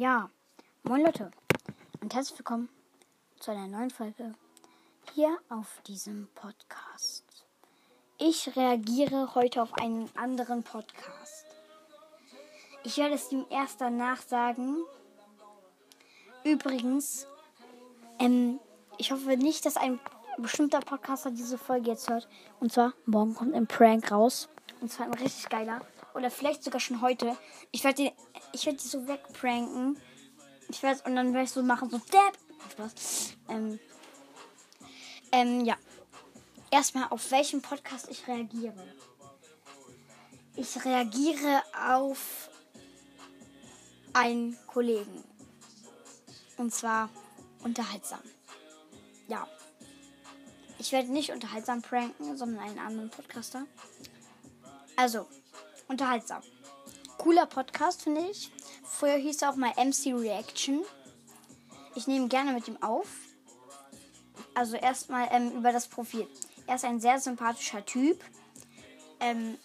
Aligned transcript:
Ja, 0.00 0.30
moin 0.84 1.02
Leute 1.02 1.32
und 2.00 2.14
herzlich 2.14 2.38
willkommen 2.38 2.68
zu 3.40 3.50
einer 3.50 3.66
neuen 3.66 3.90
Folge 3.90 4.32
hier 5.12 5.36
auf 5.48 5.82
diesem 5.88 6.28
Podcast. 6.36 7.24
Ich 8.16 8.54
reagiere 8.54 9.34
heute 9.34 9.60
auf 9.60 9.74
einen 9.74 10.08
anderen 10.14 10.62
Podcast. 10.62 11.46
Ich 12.84 12.96
werde 12.98 13.16
es 13.16 13.32
ihm 13.32 13.44
erst 13.50 13.80
danach 13.80 14.22
sagen. 14.22 14.76
Übrigens, 16.44 17.26
ähm, 18.20 18.60
ich 18.98 19.10
hoffe 19.10 19.36
nicht, 19.36 19.66
dass 19.66 19.76
ein 19.76 19.98
bestimmter 20.36 20.78
Podcaster 20.78 21.32
diese 21.32 21.58
Folge 21.58 21.90
jetzt 21.90 22.08
hört. 22.08 22.28
Und 22.60 22.72
zwar, 22.72 22.92
morgen 23.04 23.34
kommt 23.34 23.52
ein 23.52 23.66
Prank 23.66 24.12
raus. 24.12 24.48
Und 24.80 24.92
zwar 24.92 25.06
ein 25.06 25.14
richtig 25.14 25.48
geiler. 25.48 25.80
Oder 26.14 26.30
vielleicht 26.30 26.64
sogar 26.64 26.80
schon 26.80 27.00
heute. 27.00 27.36
Ich 27.70 27.84
werde 27.84 28.02
die, 28.02 28.12
ich 28.52 28.66
werde 28.66 28.78
die 28.78 28.88
so 28.88 29.06
wegpranken. 29.06 30.00
Ich 30.68 30.82
werde 30.82 31.02
und 31.04 31.16
dann 31.16 31.32
werde 31.32 31.44
ich 31.44 31.50
so 31.50 31.62
machen, 31.62 31.90
so 31.90 31.98
Dab. 32.10 32.36
Spaß. 32.72 33.34
Ähm, 33.48 33.78
ähm, 35.32 35.64
ja. 35.64 35.76
Erstmal, 36.70 37.08
auf 37.08 37.30
welchen 37.30 37.62
Podcast 37.62 38.08
ich 38.10 38.26
reagiere. 38.28 38.94
Ich 40.56 40.84
reagiere 40.84 41.62
auf 41.88 42.50
einen 44.12 44.58
Kollegen. 44.66 45.24
Und 46.56 46.74
zwar 46.74 47.08
unterhaltsam. 47.62 48.20
Ja. 49.28 49.46
Ich 50.78 50.92
werde 50.92 51.10
nicht 51.10 51.32
unterhaltsam 51.32 51.82
pranken, 51.82 52.36
sondern 52.36 52.62
einen 52.64 52.78
anderen 52.78 53.10
Podcaster. 53.10 53.66
Also, 54.96 55.26
unterhaltsam. 55.88 56.42
Cooler 57.18 57.46
Podcast, 57.46 58.02
finde 58.02 58.22
ich. 58.30 58.52
Früher 58.84 59.16
hieß 59.16 59.42
er 59.42 59.50
auch 59.50 59.56
mal 59.56 59.72
MC 59.76 60.14
Reaction. 60.14 60.82
Ich 61.94 62.06
nehme 62.06 62.28
gerne 62.28 62.52
mit 62.52 62.68
ihm 62.68 62.80
auf. 62.82 63.08
Also 64.54 64.76
erstmal 64.76 65.28
ähm, 65.32 65.52
über 65.52 65.72
das 65.72 65.88
Profil. 65.88 66.26
Er 66.66 66.76
ist 66.76 66.84
ein 66.84 67.00
sehr 67.00 67.18
sympathischer 67.18 67.84
Typ. 67.84 68.22
Ähm, 69.20 69.58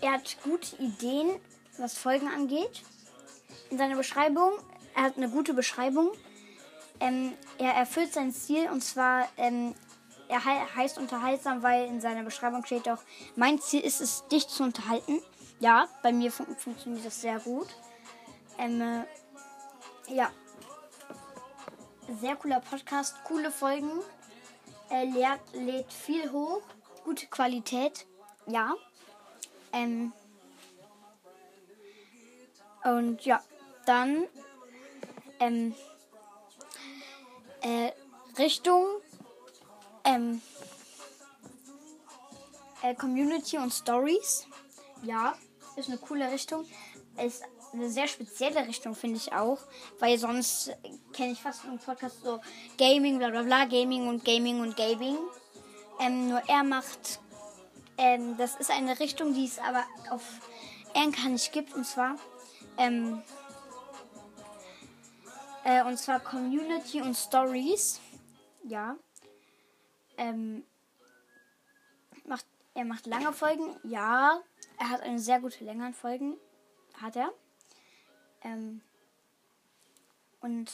er 0.00 0.12
hat 0.12 0.36
gute 0.42 0.76
Ideen, 0.76 1.38
was 1.78 1.98
Folgen 1.98 2.28
angeht. 2.28 2.82
In 3.70 3.78
seiner 3.78 3.96
Beschreibung, 3.96 4.52
er 4.94 5.02
hat 5.02 5.16
eine 5.16 5.28
gute 5.28 5.54
Beschreibung. 5.54 6.10
Ähm, 7.00 7.32
er 7.58 7.72
erfüllt 7.72 8.12
sein 8.12 8.32
Ziel 8.32 8.70
und 8.70 8.82
zwar, 8.82 9.28
ähm, 9.36 9.74
er 10.28 10.42
he 10.42 10.74
heißt 10.76 10.98
unterhaltsam, 10.98 11.62
weil 11.62 11.86
in 11.86 12.00
seiner 12.00 12.22
Beschreibung 12.22 12.64
steht 12.64 12.88
auch, 12.88 12.98
mein 13.36 13.60
Ziel 13.60 13.80
ist 13.80 14.00
es, 14.00 14.26
dich 14.28 14.48
zu 14.48 14.62
unterhalten. 14.62 15.22
Ja, 15.60 15.88
bei 16.02 16.12
mir 16.12 16.30
fun 16.30 16.54
funktioniert 16.56 17.06
das 17.06 17.20
sehr 17.20 17.38
gut. 17.38 17.68
Ähm, 18.58 18.80
äh, 18.80 20.14
ja. 20.14 20.30
Sehr 22.20 22.36
cooler 22.36 22.60
Podcast, 22.60 23.16
coole 23.24 23.50
Folgen. 23.50 23.90
Er 24.90 25.04
lädt, 25.04 25.40
lädt 25.54 25.92
viel 25.92 26.30
hoch, 26.30 26.62
gute 27.04 27.26
Qualität. 27.26 28.06
Ja. 28.46 28.74
Ähm, 29.72 30.12
und 32.84 33.24
ja, 33.24 33.42
dann 33.86 34.26
ähm, 35.40 35.74
äh, 37.62 37.90
Richtung 38.38 38.84
ähm, 40.06 40.40
äh, 42.82 42.94
Community 42.94 43.58
und 43.58 43.72
Stories. 43.72 44.46
Ja, 45.02 45.36
ist 45.76 45.88
eine 45.88 45.98
coole 45.98 46.30
Richtung. 46.30 46.64
Ist 47.22 47.42
eine 47.72 47.90
sehr 47.90 48.08
spezielle 48.08 48.66
Richtung, 48.66 48.94
finde 48.94 49.16
ich 49.16 49.32
auch. 49.32 49.58
Weil 49.98 50.18
sonst 50.18 50.70
kenne 51.12 51.32
ich 51.32 51.40
fast 51.40 51.64
einen 51.64 51.78
Podcast 51.78 52.22
so 52.22 52.40
Gaming, 52.78 53.18
bla 53.18 53.30
bla 53.30 53.42
bla, 53.42 53.64
Gaming 53.64 54.08
und 54.08 54.24
Gaming 54.24 54.60
und 54.60 54.76
Gaming. 54.76 55.16
Ähm, 56.00 56.28
nur 56.28 56.42
er 56.46 56.62
macht, 56.62 57.20
ähm, 57.98 58.36
das 58.36 58.56
ist 58.56 58.70
eine 58.70 58.98
Richtung, 59.00 59.34
die 59.34 59.46
es 59.46 59.58
aber 59.58 59.84
auf 60.10 60.22
Anchor 60.94 61.30
nicht 61.30 61.52
gibt. 61.52 61.74
Und 61.74 61.86
zwar, 61.86 62.16
ähm, 62.78 63.22
äh, 65.64 65.82
und 65.84 65.98
zwar 65.98 66.20
Community 66.20 67.00
und 67.00 67.14
Stories. 67.14 68.00
Ja. 68.64 68.96
Ähm, 70.16 70.64
macht, 72.24 72.46
er 72.74 72.84
macht 72.84 73.06
lange 73.06 73.32
Folgen. 73.32 73.76
Ja. 73.82 74.40
Er 74.78 74.90
hat 74.90 75.00
eine 75.02 75.18
sehr 75.18 75.40
gute 75.40 75.64
Länge 75.64 75.86
an 75.86 75.94
Folgen. 75.94 76.36
Hat 77.00 77.16
er. 77.16 77.32
Ähm, 78.42 78.80
und 80.40 80.70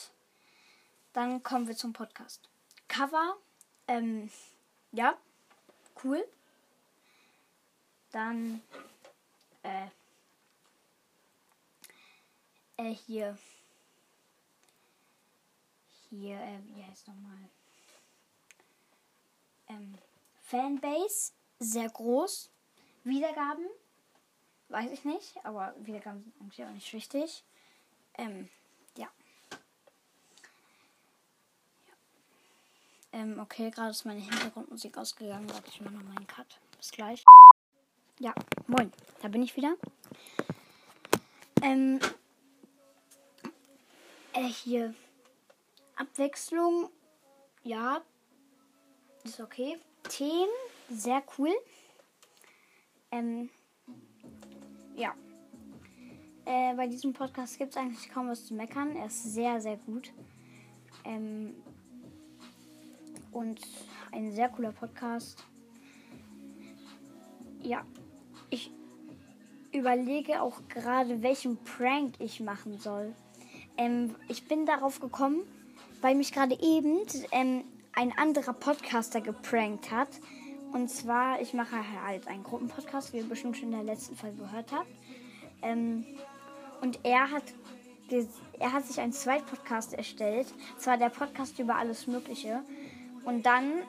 dann 1.12 1.42
kommen 1.42 1.66
wir 1.66 1.76
zum 1.76 1.92
Podcast. 1.92 2.48
Cover. 2.88 3.36
Ähm, 3.88 4.30
ja. 4.92 5.16
Cool. 6.02 6.24
Dann 8.10 8.62
äh, 9.62 9.86
äh, 12.76 12.94
hier 12.94 13.38
hier, 16.12 16.36
äh, 16.36 16.58
wie 16.66 16.84
heißt 16.84 17.08
nochmal? 17.08 17.48
Ähm, 19.72 19.94
Fanbase, 20.42 21.32
sehr 21.58 21.88
groß. 21.88 22.50
Wiedergaben, 23.04 23.66
weiß 24.68 24.90
ich 24.92 25.04
nicht, 25.04 25.44
aber 25.44 25.74
Wiedergaben 25.78 26.22
sind 26.22 26.40
eigentlich 26.40 26.64
auch 26.64 26.70
nicht 26.70 26.92
wichtig. 26.92 27.44
Ähm, 28.14 28.48
ja. 28.96 29.08
ja. 29.50 29.58
Ähm, 33.12 33.38
okay, 33.40 33.70
gerade 33.70 33.90
ist 33.90 34.04
meine 34.04 34.20
Hintergrundmusik 34.20 34.96
ausgegangen. 34.98 35.48
Warte, 35.50 35.68
ich 35.68 35.80
mache 35.80 35.94
nochmal 35.94 36.16
einen 36.16 36.26
Cut. 36.26 36.60
Bis 36.76 36.90
gleich. 36.90 37.24
Ja, 38.18 38.34
moin, 38.66 38.92
da 39.20 39.28
bin 39.28 39.42
ich 39.42 39.56
wieder. 39.56 39.74
Ähm, 41.62 41.98
äh, 44.34 44.44
hier 44.44 44.94
Abwechslung, 45.96 46.90
ja, 47.62 48.02
ist 49.24 49.40
okay. 49.40 49.78
Themen, 50.08 50.48
sehr 50.90 51.22
cool. 51.38 51.52
Ähm, 53.10 53.50
ja. 54.96 55.14
Äh, 56.44 56.74
bei 56.74 56.86
diesem 56.88 57.12
Podcast 57.12 57.58
gibt 57.58 57.70
es 57.70 57.76
eigentlich 57.76 58.08
kaum 58.10 58.28
was 58.28 58.46
zu 58.46 58.54
meckern. 58.54 58.96
Er 58.96 59.06
ist 59.06 59.22
sehr, 59.32 59.60
sehr 59.60 59.76
gut. 59.76 60.12
Ähm, 61.04 61.54
und 63.30 63.60
ein 64.10 64.32
sehr 64.32 64.48
cooler 64.48 64.72
Podcast. 64.72 65.44
Ja, 67.62 67.84
ich 68.50 68.72
überlege 69.72 70.42
auch 70.42 70.60
gerade, 70.68 71.22
welchen 71.22 71.56
Prank 71.62 72.16
ich 72.18 72.40
machen 72.40 72.78
soll. 72.78 73.14
Ähm, 73.76 74.14
ich 74.28 74.46
bin 74.46 74.66
darauf 74.66 75.00
gekommen, 75.00 75.42
weil 76.00 76.14
mich 76.14 76.32
gerade 76.32 76.58
eben 76.60 76.98
ähm, 77.30 77.64
ein 77.94 78.16
anderer 78.16 78.52
Podcaster 78.52 79.20
geprankt 79.20 79.90
hat. 79.90 80.08
Und 80.72 80.88
zwar, 80.88 81.40
ich 81.40 81.52
mache 81.52 81.76
halt 82.04 82.26
einen 82.28 82.42
Gruppenpodcast, 82.42 83.12
wie 83.12 83.18
ihr 83.18 83.28
bestimmt 83.28 83.56
schon 83.56 83.72
in 83.72 83.84
der 83.84 83.94
letzten 83.94 84.16
Folge 84.16 84.38
gehört 84.38 84.72
habt. 84.72 84.88
Ähm, 85.60 86.06
und 86.80 86.98
er 87.04 87.30
hat, 87.30 87.44
er 88.58 88.72
hat 88.72 88.86
sich 88.86 88.98
einen 88.98 89.12
Zweitpodcast 89.12 89.92
erstellt. 89.92 90.46
Zwar 90.78 90.96
der 90.96 91.10
Podcast 91.10 91.58
über 91.58 91.76
alles 91.76 92.06
Mögliche. 92.06 92.62
Und 93.24 93.44
dann, 93.44 93.82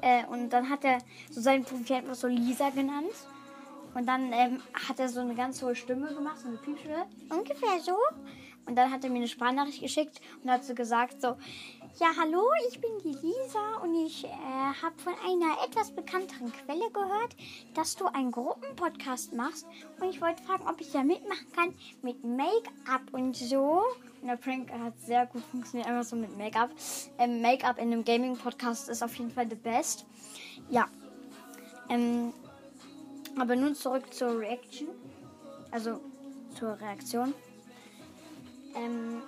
äh, 0.00 0.26
und 0.26 0.50
dann 0.50 0.68
hat 0.68 0.84
er 0.84 0.98
so 1.30 1.40
sein 1.40 1.64
Profil 1.64 1.96
einfach 1.96 2.16
so 2.16 2.26
Lisa 2.26 2.70
genannt. 2.70 3.14
Und 3.94 4.06
dann 4.06 4.32
ähm, 4.32 4.60
hat 4.88 4.98
er 4.98 5.08
so 5.08 5.20
eine 5.20 5.34
ganz 5.34 5.62
hohe 5.62 5.74
Stimme 5.74 6.12
gemacht, 6.12 6.40
so 6.40 6.48
eine 6.48 6.58
Piepstimme. 6.58 7.06
Ungefähr 7.30 7.80
so. 7.80 7.96
Und 8.66 8.76
dann 8.76 8.90
hat 8.90 9.02
er 9.02 9.10
mir 9.10 9.16
eine 9.16 9.28
Sprachnachricht 9.28 9.80
geschickt 9.80 10.20
und 10.42 10.50
hat 10.50 10.62
so 10.62 10.74
gesagt 10.74 11.22
so, 11.22 11.36
ja 12.00 12.12
hallo, 12.16 12.44
ich 12.68 12.80
bin 12.80 12.90
die 13.02 13.26
Lisa 13.26 13.78
und 13.82 13.94
ich 14.06 14.24
äh, 14.24 14.28
habe 14.28 14.96
von 14.98 15.14
einer 15.26 15.64
etwas 15.64 15.90
bekannteren 15.90 16.52
Quelle 16.52 16.88
gehört, 16.90 17.34
dass 17.74 17.96
du 17.96 18.06
einen 18.06 18.30
Gruppenpodcast 18.30 19.32
machst 19.32 19.66
und 20.00 20.08
ich 20.08 20.20
wollte 20.20 20.42
fragen, 20.44 20.68
ob 20.68 20.80
ich 20.80 20.92
da 20.92 21.02
mitmachen 21.02 21.50
kann 21.56 21.74
mit 22.02 22.22
Make-up 22.22 23.02
und 23.10 23.36
so. 23.36 23.82
Der 24.22 24.36
Prank 24.36 24.70
hat 24.70 25.00
sehr 25.00 25.26
gut 25.26 25.42
funktioniert, 25.50 25.88
einfach 25.88 26.04
so 26.04 26.14
mit 26.14 26.36
Make-up. 26.38 26.70
Ähm, 27.18 27.42
Make-up 27.42 27.78
in 27.78 27.92
einem 27.92 28.04
Gaming-Podcast 28.04 28.88
ist 28.88 29.02
auf 29.02 29.14
jeden 29.16 29.32
Fall 29.32 29.48
the 29.48 29.56
best. 29.56 30.06
Ja. 30.70 30.86
Ähm, 31.88 32.32
aber 33.36 33.56
nun 33.56 33.74
zurück 33.74 34.12
zur 34.14 34.38
Reaction. 34.38 34.88
Also 35.72 36.00
zur 36.56 36.80
Reaktion. 36.80 37.34
Ähm, 38.76 39.22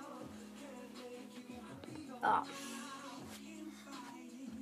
ja. 2.21 2.43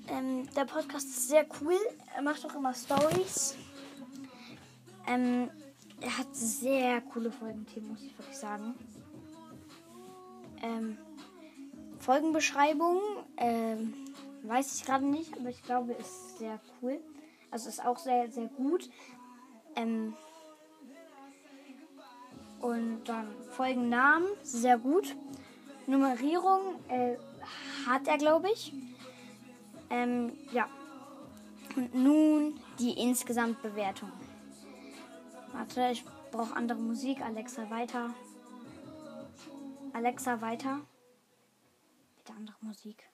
Ähm, 0.07 0.47
der 0.55 0.65
Podcast 0.65 1.07
ist 1.07 1.29
sehr 1.29 1.45
cool. 1.61 1.77
Er 2.15 2.21
macht 2.21 2.43
auch 2.45 2.55
immer 2.55 2.73
Stories. 2.73 3.55
Ähm, 5.07 5.49
er 6.01 6.17
hat 6.17 6.27
sehr 6.35 7.01
coole 7.01 7.31
Folgenthemen, 7.31 7.89
muss 7.89 8.03
ich 8.03 8.17
wirklich 8.17 8.37
sagen. 8.37 8.73
Ähm, 10.61 10.97
Folgenbeschreibung, 11.99 12.99
ähm, 13.37 13.93
weiß 14.43 14.75
ich 14.75 14.85
gerade 14.85 15.05
nicht, 15.05 15.37
aber 15.37 15.49
ich 15.49 15.61
glaube, 15.63 15.93
ist 15.93 16.37
sehr 16.39 16.59
cool. 16.81 16.99
Also 17.51 17.69
ist 17.69 17.85
auch 17.85 17.97
sehr, 17.97 18.31
sehr 18.31 18.47
gut. 18.47 18.89
Ähm, 19.75 20.15
und 22.61 23.03
dann 23.05 23.27
Folgennamen, 23.51 24.27
sehr 24.43 24.77
gut. 24.77 25.15
Nummerierung 25.87 26.79
äh, 26.89 27.15
hat 27.87 28.07
er, 28.07 28.17
glaube 28.17 28.49
ich. 28.51 28.73
Ähm, 29.89 30.33
ja. 30.51 30.67
Und 31.75 31.93
nun 31.93 32.59
die 32.79 32.93
Insgesamtbewertung. 32.93 34.11
Warte, 35.51 35.89
ich 35.91 36.03
brauche 36.31 36.55
andere 36.55 36.79
Musik. 36.79 37.21
Alexa 37.21 37.69
weiter. 37.69 38.13
Alexa 39.93 40.41
weiter. 40.41 40.81
Bitte 42.17 42.33
andere 42.33 42.57
Musik. 42.61 43.09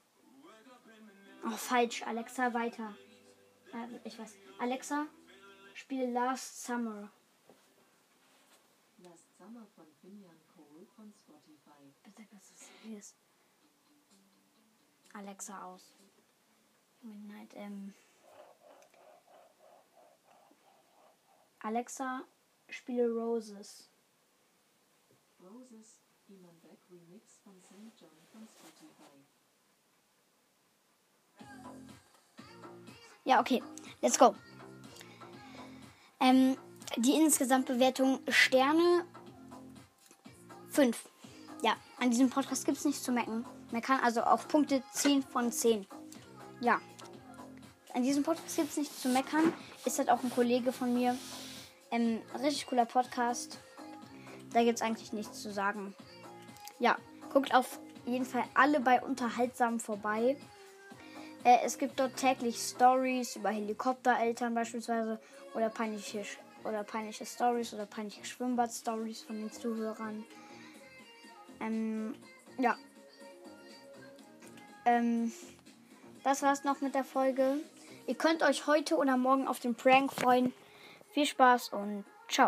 Oh, 1.45 1.51
falsch. 1.51 2.03
Alexa 2.03 2.53
weiter. 2.53 2.95
Äh, 3.73 3.99
ich 4.03 4.17
weiß. 4.17 4.35
Alexa, 4.59 5.07
spiele 5.73 6.11
Last 6.11 6.65
Summer. 6.65 7.11
Last 8.99 9.37
Summer 9.37 9.65
von 9.75 9.85
Finian 10.01 10.35
Cole 10.55 10.85
von 10.95 11.13
Spotify. 11.13 11.93
Bitte, 12.03 12.23
das 12.31 12.51
ist 12.51 12.69
seriös. 12.81 13.15
Alexa 15.15 15.63
aus. 15.63 15.93
Midnight, 17.01 17.53
ähm. 17.55 17.93
Alexa, 21.59 22.23
spiele 22.69 23.09
Roses. 23.09 23.89
Roses, 25.39 26.01
Iman 26.27 26.59
Beck 26.61 26.79
Remix 26.89 27.39
von 27.43 27.53
St. 27.63 27.99
John 27.99 28.09
von 28.31 28.47
Spotify. 28.47 29.03
Ja, 33.23 33.39
okay. 33.39 33.63
Let's 34.01 34.19
go. 34.19 34.35
Ähm, 36.19 36.57
die 36.97 37.13
Insgesamtbewertung 37.13 38.19
Sterne 38.27 39.05
5. 40.69 41.09
Ja, 41.63 41.77
an 41.99 42.11
diesem 42.11 42.29
Podcast 42.29 42.65
gibt 42.65 42.77
es 42.77 42.85
nichts 42.85 43.03
zu 43.03 43.11
mecken. 43.11 43.45
Man 43.71 43.81
kann 43.81 43.99
also 44.01 44.21
auf 44.21 44.47
Punkte 44.47 44.83
10 44.93 45.23
von 45.23 45.51
10. 45.51 45.85
Ja. 46.59 46.79
An 47.93 48.03
diesem 48.03 48.23
Podcast 48.23 48.55
gibt 48.55 48.69
es 48.69 48.77
nichts 48.77 49.01
zu 49.01 49.09
meckern. 49.09 49.53
Ist 49.85 49.99
halt 49.99 50.09
auch 50.09 50.23
ein 50.23 50.29
Kollege 50.29 50.71
von 50.71 50.93
mir. 50.93 51.17
Ähm, 51.91 52.21
richtig 52.41 52.67
cooler 52.67 52.85
Podcast. 52.85 53.59
Da 54.53 54.63
gibt 54.63 54.77
es 54.77 54.81
eigentlich 54.81 55.13
nichts 55.13 55.41
zu 55.41 55.51
sagen. 55.51 55.95
Ja, 56.79 56.97
guckt 57.31 57.53
auf 57.53 57.79
jeden 58.05 58.25
Fall 58.25 58.43
alle 58.53 58.79
bei 58.79 59.01
Unterhaltsam 59.01 59.79
vorbei. 59.79 60.37
Äh, 61.43 61.59
es 61.63 61.77
gibt 61.77 61.99
dort 61.99 62.17
täglich 62.17 62.57
Stories 62.57 63.35
über 63.35 63.49
Helikoptereltern 63.49 64.53
beispielsweise 64.53 65.19
oder 65.53 65.69
peinliche, 65.69 66.23
oder 66.63 66.83
peinliche 66.83 67.25
Stories 67.25 67.73
oder 67.73 67.85
peinliche 67.85 68.25
Schwimmbad-Stories 68.25 69.23
von 69.23 69.39
den 69.39 69.51
Zuhörern. 69.51 70.25
Ähm, 71.61 72.15
ja. 72.57 72.75
Ähm, 74.85 75.31
das 76.23 76.41
war's 76.41 76.63
noch 76.63 76.81
mit 76.81 76.95
der 76.95 77.03
Folge. 77.03 77.57
Ihr 78.07 78.15
könnt 78.15 78.43
euch 78.43 78.67
heute 78.67 78.97
oder 78.97 79.17
morgen 79.17 79.47
auf 79.47 79.59
den 79.59 79.75
Prank 79.75 80.13
freuen. 80.13 80.53
Viel 81.11 81.25
Spaß 81.25 81.69
und 81.69 82.05
ciao. 82.29 82.43